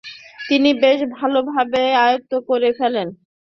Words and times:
তিনি 0.39 0.69
বেশ 0.83 0.99
ভালো 1.17 1.39
ভাবেই 1.49 1.91
আয়ত্ত 2.03 2.31
করে 2.49 2.69
ফেলেন। 2.79 3.07